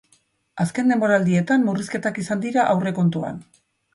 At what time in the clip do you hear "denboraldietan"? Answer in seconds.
0.93-1.67